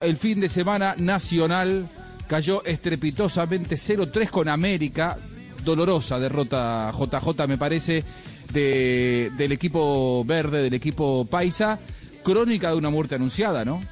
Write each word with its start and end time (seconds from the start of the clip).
El 0.00 0.16
fin 0.16 0.40
de 0.40 0.48
semana 0.48 0.94
nacional 0.96 1.86
cayó 2.26 2.64
estrepitosamente 2.64 3.74
0-3 3.76 4.30
con 4.30 4.48
América. 4.48 5.18
Dolorosa 5.62 6.18
derrota 6.18 6.90
JJ, 6.98 7.46
me 7.46 7.58
parece, 7.58 8.02
de, 8.50 9.30
del 9.36 9.52
equipo 9.52 10.24
verde, 10.24 10.62
del 10.62 10.72
equipo 10.72 11.26
paisa. 11.26 11.78
Crónica 12.22 12.70
de 12.70 12.76
una 12.76 12.88
muerte 12.88 13.16
anunciada, 13.16 13.66
¿no? 13.66 13.82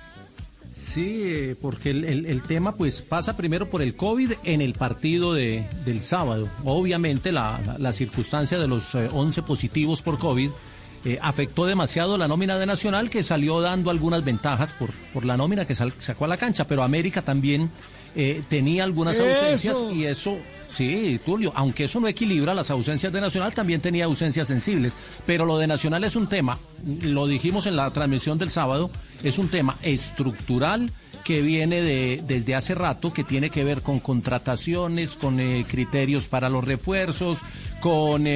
Sí, 0.72 1.54
porque 1.60 1.90
el, 1.90 2.42
tema 2.44 2.74
pues 2.74 3.02
pasa 3.02 3.36
primero 3.36 3.68
por 3.68 3.82
el 3.82 3.94
COVID 3.94 4.32
en 4.44 4.62
el 4.62 4.72
partido 4.72 5.34
de, 5.34 5.66
del 5.84 6.00
sábado. 6.00 6.48
Obviamente 6.64 7.32
la, 7.32 7.60
la- 7.66 7.76
la 7.78 7.92
circunstancia 7.92 8.58
de 8.58 8.66
los 8.66 8.94
eh, 8.94 9.10
11 9.12 9.42
positivos 9.42 10.00
por 10.00 10.18
COVID 10.18 10.48
eh, 11.04 11.18
afectó 11.22 11.66
demasiado 11.66 12.18
la 12.18 12.28
nómina 12.28 12.58
de 12.58 12.66
Nacional 12.66 13.10
que 13.10 13.22
salió 13.22 13.60
dando 13.60 13.90
algunas 13.90 14.24
ventajas 14.24 14.72
por, 14.72 14.90
por 15.12 15.24
la 15.24 15.36
nómina 15.36 15.64
que 15.64 15.74
sal- 15.74 15.94
sacó 15.98 16.24
a 16.24 16.28
la 16.28 16.36
cancha, 16.36 16.66
pero 16.66 16.82
América 16.82 17.22
también 17.22 17.70
eh, 18.16 18.42
tenía 18.48 18.84
algunas 18.84 19.20
ausencias 19.20 19.76
y 19.92 20.06
eso, 20.06 20.36
sí, 20.66 21.20
Tulio, 21.24 21.52
aunque 21.54 21.84
eso 21.84 22.00
no 22.00 22.08
equilibra 22.08 22.54
las 22.54 22.70
ausencias 22.70 23.12
de 23.12 23.20
Nacional, 23.20 23.54
también 23.54 23.80
tenía 23.80 24.06
ausencias 24.06 24.48
sensibles, 24.48 24.96
pero 25.26 25.44
lo 25.44 25.58
de 25.58 25.66
Nacional 25.66 26.02
es 26.04 26.16
un 26.16 26.26
tema, 26.26 26.58
lo 27.02 27.26
dijimos 27.26 27.66
en 27.66 27.76
la 27.76 27.90
transmisión 27.92 28.38
del 28.38 28.50
sábado, 28.50 28.90
es 29.22 29.38
un 29.38 29.48
tema 29.48 29.76
estructural 29.82 30.90
que 31.28 31.42
viene 31.42 31.82
de, 31.82 32.22
desde 32.26 32.54
hace 32.54 32.74
rato, 32.74 33.12
que 33.12 33.22
tiene 33.22 33.50
que 33.50 33.62
ver 33.62 33.82
con 33.82 34.00
contrataciones, 34.00 35.14
con 35.14 35.38
eh, 35.40 35.66
criterios 35.68 36.26
para 36.26 36.48
los 36.48 36.64
refuerzos, 36.64 37.42
con 37.82 38.26
eh, 38.26 38.30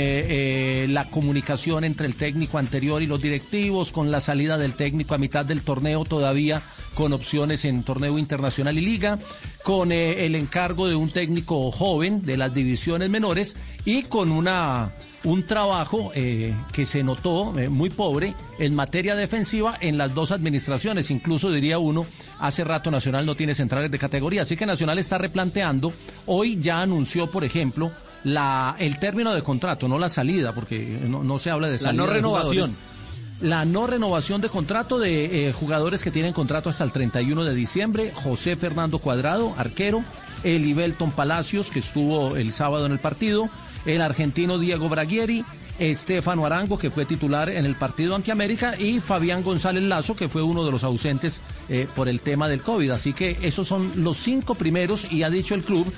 eh, 0.82 0.86
la 0.90 1.08
comunicación 1.08 1.84
entre 1.84 2.06
el 2.06 2.16
técnico 2.16 2.58
anterior 2.58 3.00
y 3.00 3.06
los 3.06 3.22
directivos, 3.22 3.92
con 3.92 4.10
la 4.10 4.20
salida 4.20 4.58
del 4.58 4.74
técnico 4.74 5.14
a 5.14 5.18
mitad 5.18 5.46
del 5.46 5.62
torneo 5.62 6.04
todavía 6.04 6.60
con 6.92 7.14
opciones 7.14 7.64
en 7.64 7.82
torneo 7.82 8.18
internacional 8.18 8.76
y 8.76 8.82
liga, 8.82 9.18
con 9.62 9.90
el 9.90 10.34
encargo 10.34 10.86
de 10.86 10.94
un 10.94 11.08
técnico 11.08 11.70
joven 11.72 12.20
de 12.26 12.36
las 12.36 12.52
divisiones 12.52 13.08
menores 13.08 13.56
y 13.86 14.02
con 14.02 14.30
una 14.30 14.92
un 15.24 15.44
trabajo 15.44 16.10
eh, 16.14 16.54
que 16.72 16.84
se 16.84 17.02
notó 17.02 17.56
eh, 17.58 17.68
muy 17.68 17.90
pobre 17.90 18.34
en 18.58 18.74
materia 18.74 19.14
defensiva 19.14 19.76
en 19.80 19.98
las 19.98 20.14
dos 20.14 20.32
administraciones. 20.32 21.10
Incluso 21.10 21.50
diría 21.50 21.78
uno, 21.78 22.06
hace 22.40 22.64
rato 22.64 22.90
Nacional 22.90 23.24
no 23.26 23.34
tiene 23.34 23.54
centrales 23.54 23.90
de 23.90 23.98
categoría. 23.98 24.42
Así 24.42 24.56
que 24.56 24.66
Nacional 24.66 24.98
está 24.98 25.18
replanteando. 25.18 25.92
Hoy 26.26 26.58
ya 26.60 26.80
anunció, 26.82 27.30
por 27.30 27.44
ejemplo, 27.44 27.92
la, 28.24 28.76
el 28.78 28.98
término 28.98 29.34
de 29.34 29.42
contrato, 29.42 29.88
no 29.88 29.98
la 29.98 30.08
salida, 30.08 30.54
porque 30.54 30.78
no, 31.06 31.22
no 31.22 31.38
se 31.38 31.50
habla 31.50 31.66
de 31.68 31.74
La 31.74 31.78
salida. 31.78 32.02
no 32.02 32.08
de 32.08 32.14
renovación. 32.14 32.66
jugadores. 32.70 32.92
La 33.40 33.64
no 33.64 33.88
renovación 33.88 34.40
de 34.40 34.48
contrato 34.48 35.00
de 35.00 35.48
eh, 35.48 35.52
jugadores 35.52 36.04
que 36.04 36.12
tienen 36.12 36.32
contrato 36.32 36.70
hasta 36.70 36.84
el 36.84 36.92
31 36.92 37.44
de 37.44 37.54
diciembre. 37.54 38.12
José 38.14 38.56
Fernando 38.56 38.98
Cuadrado, 39.00 39.54
arquero. 39.56 40.04
Elibelton 40.44 41.10
Palacios, 41.12 41.70
que 41.70 41.78
estuvo 41.80 42.36
el 42.36 42.52
sábado 42.52 42.86
en 42.86 42.92
el 42.92 42.98
partido. 42.98 43.48
El 43.86 44.00
argentino 44.00 44.58
Diego 44.58 44.88
Braguieri. 44.88 45.44
Estefano 45.78 46.44
Arango, 46.46 46.78
que 46.78 46.90
fue 46.90 47.06
titular 47.06 47.48
en 47.48 47.64
el 47.64 47.74
partido 47.74 48.14
ante 48.14 48.30
América, 48.30 48.74
y 48.78 49.00
Fabián 49.00 49.42
González 49.42 49.82
Lazo, 49.82 50.14
que 50.14 50.28
fue 50.28 50.42
uno 50.42 50.64
de 50.64 50.70
los 50.70 50.84
ausentes 50.84 51.40
eh, 51.68 51.88
por 51.96 52.08
el 52.08 52.20
tema 52.20 52.48
del 52.48 52.62
COVID. 52.62 52.90
Así 52.90 53.12
que 53.14 53.38
esos 53.42 53.66
son 53.66 53.90
los 53.96 54.18
cinco 54.18 54.54
primeros, 54.54 55.10
y 55.10 55.22
ha 55.22 55.30
dicho 55.30 55.54
el 55.54 55.62
club 55.62 55.92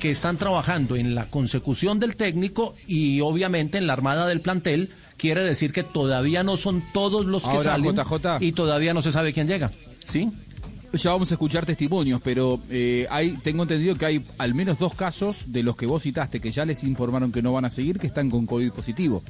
que 0.00 0.10
están 0.10 0.36
trabajando 0.36 0.96
en 0.96 1.14
la 1.14 1.26
consecución 1.26 2.00
del 2.00 2.16
técnico 2.16 2.74
y 2.86 3.20
obviamente 3.20 3.78
en 3.78 3.86
la 3.86 3.92
armada 3.92 4.26
del 4.26 4.40
plantel. 4.40 4.90
Quiere 5.16 5.44
decir 5.44 5.72
que 5.72 5.84
todavía 5.84 6.42
no 6.42 6.56
son 6.56 6.82
todos 6.92 7.26
los 7.26 7.42
que 7.42 7.50
Ahora, 7.50 7.62
salen 7.62 7.94
JJ. 7.94 8.38
y 8.40 8.52
todavía 8.52 8.94
no 8.94 9.00
se 9.02 9.12
sabe 9.12 9.32
quién 9.32 9.46
llega. 9.46 9.70
¿Sí? 10.04 10.30
Ya 10.92 11.10
vamos 11.10 11.30
a 11.30 11.34
escuchar 11.34 11.64
testimonios, 11.64 12.20
pero 12.22 12.60
eh, 12.68 13.06
hay, 13.10 13.36
tengo 13.44 13.62
entendido 13.62 13.94
que 13.94 14.06
hay 14.06 14.26
al 14.38 14.54
menos 14.54 14.78
dos 14.78 14.94
casos 14.94 15.44
de 15.52 15.62
los 15.62 15.76
que 15.76 15.86
vos 15.86 16.02
citaste 16.02 16.40
que 16.40 16.50
ya 16.50 16.64
les 16.64 16.82
informaron 16.82 17.30
que 17.30 17.42
no 17.42 17.52
van 17.52 17.64
a 17.64 17.70
seguir, 17.70 18.00
que 18.00 18.08
están 18.08 18.28
con 18.28 18.44
COVID 18.44 18.72
positivo. 18.72 19.22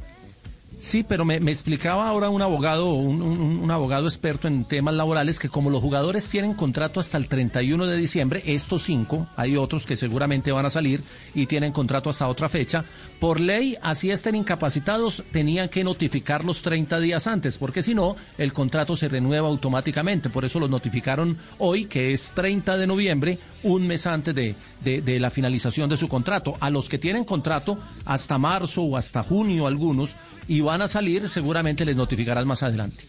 Sí, 0.83 1.03
pero 1.07 1.27
me, 1.27 1.41
me 1.41 1.51
explicaba 1.51 2.09
ahora 2.09 2.31
un 2.31 2.41
abogado, 2.41 2.95
un, 2.95 3.21
un- 3.21 3.71
abogado 3.71 4.07
experto 4.07 4.49
en 4.49 4.65
temas 4.65 4.95
laborales, 4.95 5.39
que 5.39 5.51
como 5.51 5.69
los 5.69 5.83
jugadores 5.83 6.27
tienen 6.27 6.55
contrato 6.55 7.01
hasta 7.01 7.19
el 7.19 7.29
31 7.29 7.87
de 7.87 7.97
diciembre, 7.99 8.43
estos 8.47 8.83
cinco, 8.85 9.29
hay 9.37 9.59
otros 9.59 9.85
que 9.85 9.99
seguramente 9.99 10.51
van 10.53 10.65
a 10.65 10.71
salir 10.71 11.05
y 11.35 11.45
tienen 11.47 11.71
contrato 11.73 12.09
hasta 12.09 12.27
otra 12.29 12.49
fecha, 12.49 12.85
por 13.21 13.41
ley, 13.41 13.77
así 13.83 14.11
estén 14.11 14.35
incapacitados, 14.37 15.23
tenían 15.31 15.69
que 15.69 15.85
notificarlos 15.85 16.63
30 16.63 16.99
días 16.99 17.27
antes, 17.27 17.59
porque 17.59 17.83
si 17.83 17.95
no, 17.95 18.17
el 18.39 18.55
contrato 18.55 18.97
se 18.97 19.09
renueva 19.11 19.49
automáticamente. 19.49 20.31
Por 20.31 20.47
eso 20.47 20.59
los 20.61 20.71
notificaron 20.71 21.37
hoy, 21.59 21.85
que 21.85 22.15
es 22.15 22.33
30 22.35 22.79
de 22.79 22.87
noviembre, 22.87 23.39
un 23.63 23.87
mes 23.87 24.07
antes 24.07 24.35
de, 24.35 24.55
de- 24.83 25.03
de 25.03 25.21
la 25.21 25.31
finalización 25.31 25.91
de 25.91 25.99
su 25.99 26.09
contrato. 26.09 26.57
A 26.61 26.71
los 26.71 26.89
que 26.89 26.97
tienen 26.99 27.25
contrato 27.25 27.79
hasta 28.07 28.39
marzo 28.39 28.83
o 28.83 28.97
hasta 28.97 29.23
junio 29.23 29.67
algunos 29.67 30.17
y 30.49 30.63
van 30.71 30.83
a 30.83 30.89
salir, 30.89 31.29
seguramente 31.29 31.85
les 31.85 31.97
notificarás 31.97 32.47
más 32.47 32.63
adelante. 32.63 33.05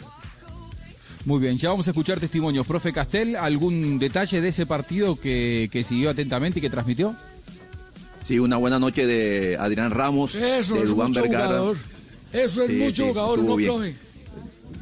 Muy 1.25 1.39
bien, 1.39 1.57
ya 1.59 1.69
vamos 1.69 1.87
a 1.87 1.91
escuchar 1.91 2.19
testimonios. 2.19 2.65
Profe 2.65 2.91
Castel, 2.91 3.35
¿algún 3.35 3.99
detalle 3.99 4.41
de 4.41 4.47
ese 4.49 4.65
partido 4.65 5.19
que, 5.19 5.69
que 5.71 5.83
siguió 5.83 6.09
atentamente 6.09 6.57
y 6.57 6.61
que 6.63 6.69
transmitió? 6.71 7.15
Sí, 8.23 8.39
una 8.39 8.57
buena 8.57 8.79
noche 8.79 9.05
de 9.05 9.55
Adrián 9.59 9.91
Ramos, 9.91 10.33
Eso 10.35 10.73
de 10.73 10.81
es 10.81 10.87
Dubán 10.89 11.09
mucho 11.09 11.21
Vergara. 11.21 11.45
jugador. 11.47 11.77
Eso 12.33 12.61
es 12.63 12.67
Sí, 12.67 12.73
mucho 12.77 13.03
sí, 13.03 13.09
jugador, 13.09 13.39
¿no, 13.43 13.55
bien. 13.55 13.69
profe? 13.71 13.95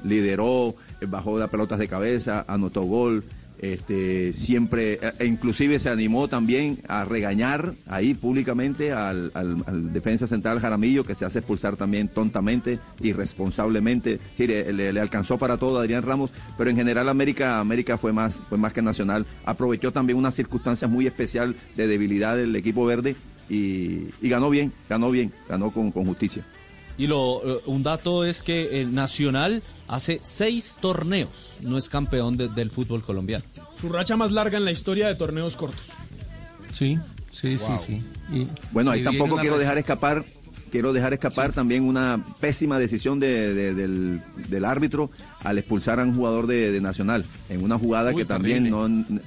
lideró, 0.05 0.75
eh, 1.01 1.05
bajó 1.07 1.37
las 1.37 1.49
pelotas 1.49 1.79
de 1.79 1.87
cabeza, 1.89 2.45
anotó 2.47 2.83
gol, 2.83 3.23
este, 3.59 4.33
siempre, 4.33 4.93
eh, 4.93 5.11
e 5.19 5.25
inclusive 5.25 5.79
se 5.79 5.89
animó 5.89 6.27
también 6.27 6.79
a 6.87 7.05
regañar 7.05 7.73
ahí 7.87 8.13
públicamente 8.13 8.91
al, 8.91 9.31
al- 9.33 9.93
defensa 9.93 10.27
central 10.27 10.59
Jaramillo, 10.59 11.03
que 11.03 11.15
se 11.15 11.25
hace 11.25 11.39
expulsar 11.39 11.75
también 11.77 12.07
tontamente, 12.07 12.79
irresponsablemente. 13.01 14.19
Le, 14.37 14.71
le- 14.73 14.99
alcanzó 14.99 15.37
para 15.37 15.57
todo 15.57 15.77
a 15.77 15.81
Adrián 15.81 16.03
Ramos, 16.03 16.31
pero 16.57 16.69
en 16.69 16.75
general 16.75 17.09
América, 17.09 17.59
América 17.59 17.97
fue 17.97 18.13
más, 18.13 18.41
fue 18.49 18.57
más 18.57 18.73
que 18.73 18.81
nacional. 18.81 19.25
Aprovechó 19.45 19.91
también 19.91 20.17
una 20.17 20.31
circunstancia 20.31 20.87
muy 20.87 21.07
especial 21.07 21.55
de 21.75 21.87
debilidad 21.87 22.35
del 22.37 22.55
equipo 22.55 22.85
verde 22.85 23.15
y, 23.49 24.07
y 24.21 24.29
ganó 24.29 24.49
bien, 24.49 24.71
ganó 24.89 25.11
bien, 25.11 25.31
ganó 25.47 25.71
con, 25.71 25.91
con 25.91 26.05
justicia. 26.05 26.43
Y 26.99 27.07
lo, 27.07 27.41
eh, 27.43 27.61
un 27.65 27.81
dato 27.81 28.23
es 28.25 28.43
que 28.43 28.81
el 28.81 28.93
Nacional 28.93 29.63
hace 29.87 30.19
seis 30.21 30.77
torneos 30.79 31.57
no 31.61 31.77
es 31.77 31.89
campeón 31.89 32.37
de- 32.37 32.49
del 32.49 32.69
fútbol 32.69 33.01
colombiano. 33.01 33.43
Su 33.79 33.89
racha 33.89 34.15
más 34.17 34.31
larga 34.31 34.57
en 34.59 34.65
la 34.65 34.71
historia 34.71 35.07
de 35.07 35.15
torneos 35.15 35.55
cortos. 35.55 35.85
Sí, 36.73 36.97
sí, 37.31 37.57
sí, 37.57 37.71
sí. 37.79 38.03
Y- 38.31 38.47
Bueno, 38.71 38.91
ahí 38.91 38.99
y 38.99 39.03
tampoco 39.03 39.37
quiero 39.37 39.57
dejar 39.57 39.77
escapar, 39.77 40.23
quiero 40.71 40.91
dejar 40.93 41.13
escapar 41.13 41.53
también 41.53 41.83
una 41.83 42.23
pésima 42.39 42.77
decisión 42.77 43.19
de- 43.19 43.53
de- 43.53 43.73
del, 43.73 44.21
del 44.49 44.65
árbitro 44.65 45.09
al 45.43 45.57
expulsar 45.57 45.99
a 45.99 46.03
un 46.03 46.13
jugador 46.15 46.47
de, 46.47 46.71
de 46.71 46.81
Nacional 46.81 47.23
en 47.49 47.63
una 47.63 47.79
jugada 47.79 48.11
Uy, 48.11 48.17
que 48.17 48.25
también 48.25 48.65
terrible. 48.65 48.99
no 49.15 49.19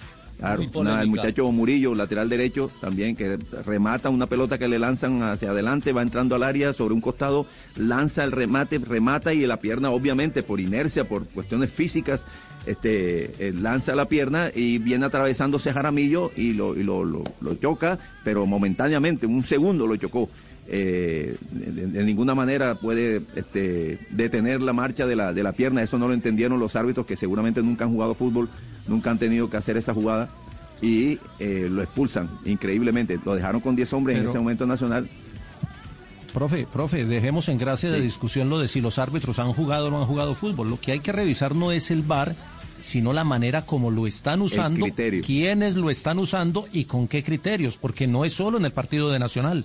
claro, 0.43 0.63
una- 0.81 0.91
el 1.03 1.09
muchacho 1.09 1.51
Murillo, 1.53 1.95
lateral 1.95 2.29
derecho, 2.29 2.71
también 2.81 3.17
que 3.17 3.39
remata 3.65 4.11
una 4.11 4.27
pelota 4.27 4.59
que 4.59 4.69
le 4.69 4.79
lanzan 4.79 5.23
hacia 5.23 5.51
adelante, 5.51 5.93
va 5.93 6.03
entrando 6.03 6.35
al 6.35 6.43
área 6.43 6.73
sobre 6.73 6.95
un 6.95 7.01
costado, 7.01 7.47
lanza 7.77 8.25
el 8.25 8.33
remate, 8.33 8.79
remata 8.79 9.33
y 9.33 9.47
la 9.47 9.59
pierna 9.59 9.91
obviamente 9.91 10.43
por 10.43 10.61
inercia, 10.61 11.09
por 11.09 11.25
cuestiones 11.27 11.71
físicas, 11.71 12.27
este 12.67 13.49
eh, 13.49 13.53
lanza 13.53 13.95
la 13.95 14.07
pierna 14.07 14.51
y 14.55 14.79
viene 14.79 15.07
atravesándose 15.07 15.73
Jaramillo 15.73 16.31
y 16.37 16.53
lo, 16.53 16.77
y 16.77 16.83
lo, 16.83 17.05
lo- 17.05 17.25
lo 17.41 17.55
choca, 17.57 17.99
pero 18.25 18.47
momentáneamente, 18.47 19.27
un 19.27 19.45
segundo 19.45 19.87
lo 19.87 19.97
chocó. 19.97 20.29
Eh, 20.69 21.37
de, 21.51 21.87
de 21.89 22.05
ninguna 22.05 22.35
manera 22.35 22.77
puede 22.77 23.23
este, 23.35 23.99
detener 24.11 24.63
la 24.63 24.73
marcha 24.73 25.07
de 25.07 25.17
la, 25.17 25.33
de 25.33 25.43
la 25.43 25.53
pierna, 25.53 25.83
eso 25.83 25.99
no 25.99 26.07
lo 26.07 26.15
entendieron 26.15 26.61
los 26.61 26.77
árbitros 26.77 27.05
que 27.05 27.17
seguramente 27.17 27.63
nunca 27.63 27.85
han 27.85 27.93
jugado 27.93 28.15
fútbol, 28.15 28.49
nunca 28.87 29.11
han 29.11 29.19
tenido 29.19 29.51
que 29.51 29.57
hacer 29.57 29.77
esa 29.77 29.93
jugada. 29.93 30.31
Y 30.81 31.19
eh, 31.39 31.69
lo 31.71 31.83
expulsan 31.83 32.29
increíblemente, 32.45 33.19
lo 33.25 33.37
dejaron 33.37 33.61
con 33.61 33.77
10 33.77 33.93
hombres 33.93 34.19
en 34.19 34.27
ese 34.27 34.39
momento 34.39 34.67
nacional. 34.67 35.09
Profe, 36.33 36.67
profe, 36.67 37.05
dejemos 37.05 37.49
en 37.49 37.59
gracia 37.59 37.91
de 37.91 38.01
discusión 38.01 38.49
lo 38.49 38.59
de 38.59 38.67
si 38.67 38.81
los 38.81 38.99
árbitros 38.99 39.39
han 39.39 39.53
jugado 39.53 39.89
o 39.89 39.91
no 39.91 40.01
han 40.01 40.09
jugado 40.09 40.35
fútbol. 40.35 40.71
Lo 40.71 40.81
que 40.81 40.93
hay 40.93 41.01
que 41.01 41.13
revisar 41.13 41.55
no 41.55 41.71
es 41.71 41.93
el 41.93 42.03
VAR, 42.03 42.35
sino 42.81 43.13
la 43.13 43.23
manera 43.23 43.65
como 43.65 43.93
lo 43.93 44.09
están 44.09 44.43
usando, 44.43 44.87
quiénes 45.25 45.77
lo 45.77 45.89
están 45.89 46.19
usando 46.19 46.67
y 46.73 46.87
con 46.87 47.07
qué 47.07 47.23
criterios, 47.23 47.77
porque 47.77 48.09
no 48.09 48.25
es 48.25 48.33
solo 48.33 48.59
en 48.59 48.65
el 48.65 48.73
partido 48.73 49.11
de 49.13 49.21
Nacional 49.21 49.65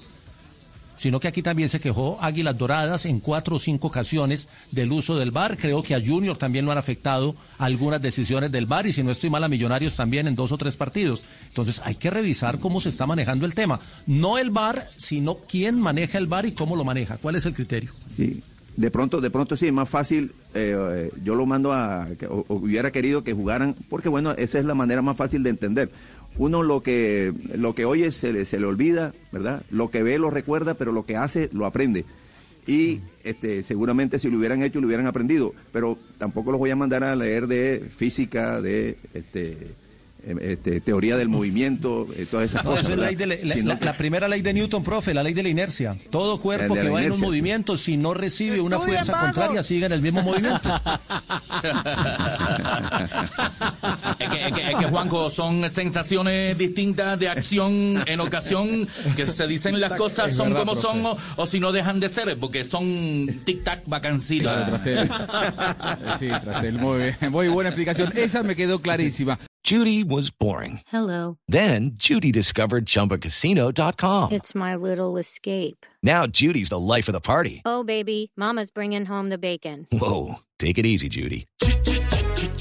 sino 0.97 1.19
que 1.19 1.27
aquí 1.27 1.41
también 1.41 1.69
se 1.69 1.79
quejó 1.79 2.17
Águilas 2.21 2.57
Doradas 2.57 3.05
en 3.05 3.19
cuatro 3.19 3.55
o 3.55 3.59
cinco 3.59 3.87
ocasiones 3.87 4.47
del 4.71 4.91
uso 4.91 5.17
del 5.17 5.31
VAR. 5.31 5.57
Creo 5.57 5.83
que 5.83 5.95
a 5.95 6.03
Junior 6.03 6.37
también 6.37 6.65
lo 6.65 6.71
han 6.71 6.77
afectado 6.77 7.35
algunas 7.57 8.01
decisiones 8.01 8.51
del 8.51 8.65
VAR 8.65 8.87
y 8.87 8.93
si 8.93 9.03
no 9.03 9.11
estoy 9.11 9.29
mal 9.29 9.43
a 9.43 9.47
Millonarios 9.47 9.95
también 9.95 10.27
en 10.27 10.35
dos 10.35 10.51
o 10.51 10.57
tres 10.57 10.75
partidos. 10.75 11.23
Entonces 11.47 11.81
hay 11.85 11.95
que 11.95 12.09
revisar 12.09 12.59
cómo 12.59 12.81
se 12.81 12.89
está 12.89 13.05
manejando 13.05 13.45
el 13.45 13.55
tema. 13.55 13.79
No 14.05 14.37
el 14.37 14.49
VAR, 14.49 14.89
sino 14.97 15.37
quién 15.47 15.79
maneja 15.79 16.17
el 16.17 16.27
VAR 16.27 16.45
y 16.45 16.51
cómo 16.51 16.75
lo 16.75 16.83
maneja. 16.83 17.17
¿Cuál 17.17 17.35
es 17.35 17.45
el 17.45 17.53
criterio? 17.53 17.91
Sí, 18.07 18.41
de 18.77 18.91
pronto, 18.91 19.21
de 19.21 19.31
pronto 19.31 19.57
sí, 19.57 19.65
es 19.65 19.73
más 19.73 19.89
fácil, 19.89 20.33
eh, 20.53 21.11
yo 21.23 21.33
lo 21.33 21.47
mando 21.47 21.73
a, 21.73 22.07
o 22.29 22.45
hubiera 22.49 22.91
querido 22.91 23.23
que 23.23 23.33
jugaran, 23.33 23.75
porque 23.89 24.07
bueno, 24.07 24.33
esa 24.33 24.59
es 24.59 24.65
la 24.65 24.75
manera 24.75 25.01
más 25.01 25.17
fácil 25.17 25.41
de 25.41 25.49
entender. 25.49 25.89
Uno 26.37 26.61
lo 26.63 26.83
que, 26.83 27.33
lo 27.55 27.73
que 27.73 27.85
oye 27.85 28.11
se 28.11 28.31
le, 28.31 28.45
se 28.45 28.59
le 28.59 28.67
olvida, 28.67 29.13
¿verdad? 29.31 29.63
Lo 29.71 29.89
que 29.89 30.03
ve 30.03 30.19
lo 30.19 30.29
recuerda, 30.29 30.75
pero 30.75 30.91
lo 30.91 31.05
que 31.05 31.17
hace 31.17 31.49
lo 31.51 31.65
aprende. 31.65 32.05
Y 32.67 32.99
este, 33.23 33.63
seguramente 33.63 34.19
si 34.19 34.29
lo 34.29 34.37
hubieran 34.37 34.61
hecho, 34.61 34.79
lo 34.81 34.87
hubieran 34.87 35.07
aprendido, 35.07 35.53
pero 35.71 35.97
tampoco 36.17 36.51
los 36.51 36.59
voy 36.59 36.69
a 36.69 36.75
mandar 36.75 37.03
a 37.03 37.15
leer 37.15 37.47
de 37.47 37.81
física, 37.95 38.59
de 38.61 38.97
este, 39.13 39.73
em, 40.27 40.37
este, 40.41 40.81
teoría 40.81 41.15
del 41.15 41.29
movimiento, 41.29 42.05
eh, 42.17 42.27
todas 42.29 42.47
esas 42.51 42.65
No, 42.65 42.71
cosas. 42.71 42.89
es 42.89 42.97
la, 42.97 43.07
de 43.11 43.25
la- 43.25 43.37
Sino 43.53 43.69
la- 43.69 43.79
que- 43.79 43.85
la 43.85 43.95
primera 43.95 44.27
ley 44.27 44.41
de 44.41 44.53
Newton, 44.53 44.83
profe, 44.83 45.13
la 45.13 45.23
ley 45.23 45.33
de 45.33 45.43
la 45.43 45.49
inercia. 45.49 45.97
Todo 46.09 46.41
cuerpo 46.41 46.73
que 46.75 46.89
va 46.89 47.01
en 47.03 47.13
un 47.13 47.21
movimiento, 47.21 47.77
si 47.77 47.95
no 47.95 48.13
recibe 48.13 48.59
una 48.59 48.79
fuerza 48.79 49.17
contraria, 49.17 49.63
sigue 49.63 49.85
en 49.85 49.93
el 49.93 50.01
mismo 50.01 50.21
movimiento. 50.21 50.69
Es 54.35 54.51
que, 54.53 54.61
que- 54.61 54.75
que, 54.77 54.85
Juanjo, 54.87 55.29
son 55.29 55.69
sensaciones 55.69 56.57
distintas 56.57 57.17
de 57.19 57.29
acción 57.29 58.03
en 58.05 58.19
ocasión, 58.19 58.87
que 59.15 59.27
se 59.31 59.47
dicen 59.47 59.79
las 59.79 59.93
cosas 59.93 60.35
son 60.35 60.49
verdad, 60.49 60.59
como 60.65 60.73
profe. 60.73 60.87
son 60.87 61.05
o, 61.05 61.17
o 61.37 61.45
si 61.45 61.59
no 61.59 61.71
dejan 61.71 61.99
de 61.99 62.09
ser, 62.09 62.37
porque 62.39 62.63
son 62.63 62.83
tic-tac 63.45 63.83
vacancitas. 63.85 64.81
Sí, 66.19 66.27
Trastel, 66.29 66.73
muy 66.79 66.97
bien. 67.19 67.31
Muy 67.31 67.47
buena 67.47 67.69
explicación. 67.69 68.11
Esa 68.15 68.43
me 68.43 68.55
quedó 68.55 68.79
clarísima. 68.81 69.37
Judy 69.63 70.03
was 70.03 70.31
boring. 70.31 70.79
Hello. 70.91 71.37
Then 71.47 71.91
Judy 71.97 72.31
discovered 72.31 72.85
ChumbaCasino.com. 72.85 74.31
It's 74.31 74.55
my 74.55 74.75
little 74.75 75.17
escape. 75.17 75.85
Now 76.01 76.25
Judy's 76.25 76.69
the 76.69 76.79
life 76.79 77.09
of 77.09 77.13
the 77.13 77.19
party. 77.21 77.61
Oh, 77.65 77.83
baby, 77.83 78.31
Mama's 78.37 78.71
bringing 78.71 79.05
home 79.05 79.29
the 79.29 79.37
bacon. 79.37 79.85
Whoa, 79.91 80.35
take 80.57 80.77
it 80.77 80.85
easy, 80.85 81.09
Judy. 81.09 81.47